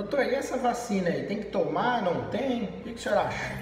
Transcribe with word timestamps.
Doutor, 0.00 0.24
e 0.24 0.34
essa 0.34 0.56
vacina 0.56 1.10
aí, 1.10 1.26
tem 1.26 1.40
que 1.40 1.50
tomar, 1.50 2.00
não 2.00 2.30
tem? 2.30 2.64
O 2.64 2.66
que, 2.84 2.92
que 2.92 2.94
o 2.94 2.98
senhor 2.98 3.18
acha? 3.18 3.52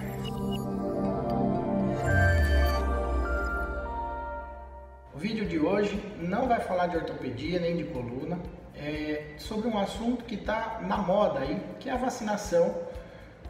O 5.13 5.19
vídeo 5.19 5.45
de 5.47 5.59
hoje 5.59 6.01
não 6.17 6.47
vai 6.47 6.61
falar 6.61 6.87
de 6.87 6.97
ortopedia 6.97 7.59
nem 7.59 7.77
de 7.77 7.83
coluna, 7.83 8.39
é 8.77 9.35
sobre 9.37 9.67
um 9.67 9.77
assunto 9.77 10.25
que 10.27 10.37
está 10.37 10.79
na 10.81 10.99
moda 10.99 11.41
aí, 11.41 11.61
que 11.81 11.91
é 11.91 11.93
a 11.93 11.97
vacinação 11.97 12.73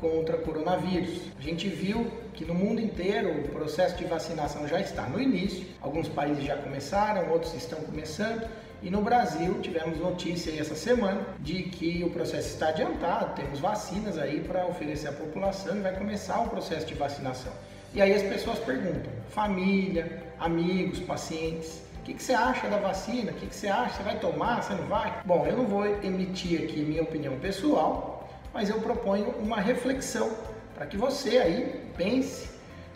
contra 0.00 0.36
coronavírus. 0.38 1.20
A 1.38 1.42
gente 1.42 1.68
viu 1.68 2.06
que 2.34 2.44
no 2.44 2.54
mundo 2.54 2.80
inteiro 2.80 3.30
o 3.30 3.48
processo 3.48 3.96
de 3.96 4.04
vacinação 4.04 4.66
já 4.66 4.80
está 4.80 5.02
no 5.02 5.20
início, 5.20 5.66
alguns 5.80 6.08
países 6.08 6.44
já 6.44 6.56
começaram, 6.56 7.30
outros 7.30 7.54
estão 7.54 7.80
começando, 7.80 8.48
e 8.80 8.90
no 8.90 9.02
Brasil 9.02 9.60
tivemos 9.60 9.98
notícia 9.98 10.52
essa 10.58 10.76
semana 10.76 11.20
de 11.40 11.64
que 11.64 12.04
o 12.04 12.10
processo 12.10 12.48
está 12.48 12.68
adiantado, 12.68 13.34
temos 13.34 13.58
vacinas 13.58 14.16
aí 14.16 14.40
para 14.40 14.66
oferecer 14.66 15.08
à 15.08 15.12
população 15.12 15.76
e 15.76 15.80
vai 15.80 15.96
começar 15.96 16.40
o 16.42 16.48
processo 16.48 16.86
de 16.86 16.94
vacinação. 16.94 17.52
E 17.92 18.00
aí 18.00 18.12
as 18.14 18.22
pessoas 18.22 18.58
perguntam, 18.60 19.10
família, 19.30 20.22
amigos, 20.38 21.00
pacientes, 21.00 21.82
o 22.00 22.02
que, 22.04 22.14
que, 22.14 22.22
você 22.22 22.32
acha 22.32 22.68
da 22.68 22.78
vacina? 22.78 23.32
O 23.32 23.34
que, 23.34 23.46
que, 23.46 23.54
você 23.54 23.68
acha? 23.68 23.96
Você 23.96 24.02
vai 24.02 24.18
tomar? 24.18 24.62
Você 24.62 24.72
não 24.74 24.84
vai? 24.84 25.20
Bom, 25.26 25.44
eu 25.46 25.56
não 25.56 25.66
vou 25.66 25.84
emitir 25.84 26.62
aqui 26.62 26.80
minha 26.80 27.02
opinião 27.02 27.38
pessoal, 27.38 28.17
mas 28.52 28.68
eu 28.68 28.80
proponho 28.80 29.30
uma 29.38 29.60
reflexão 29.60 30.30
para 30.74 30.86
que 30.86 30.96
você 30.96 31.38
aí 31.38 31.90
pense 31.96 32.48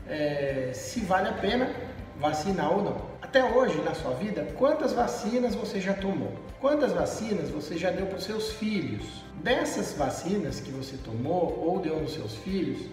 é, 0.08 0.70
se 0.74 1.00
vale 1.00 1.28
a 1.28 1.32
pena 1.32 1.70
vacinar 2.16 2.72
ou 2.72 2.82
não. 2.82 3.12
Até 3.20 3.42
hoje 3.42 3.80
na 3.82 3.94
sua 3.94 4.12
vida, 4.12 4.46
quantas 4.58 4.92
vacinas 4.92 5.54
você 5.54 5.80
já 5.80 5.94
tomou? 5.94 6.32
Quantas 6.60 6.92
vacinas 6.92 7.50
você 7.50 7.76
já 7.76 7.90
deu 7.90 8.06
para 8.06 8.18
os 8.18 8.24
seus 8.24 8.52
filhos? 8.52 9.24
Dessas 9.42 9.94
vacinas 9.94 10.60
que 10.60 10.70
você 10.70 10.96
tomou 10.96 11.58
ou 11.66 11.78
deu 11.78 11.98
nos 12.00 12.14
seus 12.14 12.36
filhos, 12.36 12.88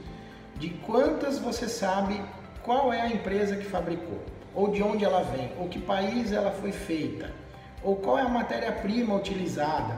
de 0.57 0.69
quantas 0.69 1.37
você 1.37 1.67
sabe 1.67 2.19
qual 2.63 2.91
é 2.91 3.01
a 3.01 3.07
empresa 3.07 3.55
que 3.55 3.65
fabricou? 3.65 4.19
Ou 4.53 4.69
de 4.69 4.81
onde 4.81 5.05
ela 5.05 5.21
vem? 5.23 5.51
Ou 5.59 5.67
que 5.67 5.79
país 5.79 6.31
ela 6.31 6.51
foi 6.51 6.71
feita? 6.71 7.31
Ou 7.83 7.95
qual 7.95 8.17
é 8.17 8.21
a 8.21 8.29
matéria-prima 8.29 9.15
utilizada? 9.15 9.97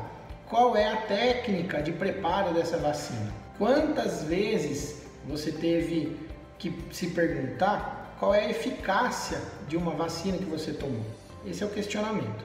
Qual 0.51 0.75
é 0.75 0.85
a 0.85 0.97
técnica 0.97 1.81
de 1.81 1.93
preparo 1.93 2.53
dessa 2.53 2.77
vacina? 2.77 3.31
Quantas 3.57 4.23
vezes 4.23 5.01
você 5.25 5.49
teve 5.49 6.19
que 6.59 6.77
se 6.91 7.07
perguntar 7.11 8.17
qual 8.19 8.35
é 8.35 8.41
a 8.41 8.49
eficácia 8.49 9.39
de 9.69 9.77
uma 9.77 9.91
vacina 9.91 10.37
que 10.37 10.43
você 10.43 10.73
tomou? 10.73 11.05
Esse 11.47 11.63
é 11.63 11.65
o 11.65 11.69
questionamento. 11.69 12.43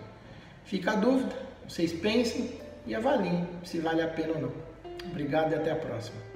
Fica 0.64 0.92
a 0.92 0.94
dúvida, 0.94 1.34
vocês 1.68 1.92
pensem 1.92 2.60
e 2.86 2.94
avaliem 2.94 3.44
se 3.64 3.80
vale 3.80 4.00
a 4.00 4.06
pena 4.06 4.34
ou 4.34 4.40
não. 4.40 4.52
Obrigado 5.10 5.50
e 5.50 5.56
até 5.56 5.72
a 5.72 5.76
próxima. 5.76 6.35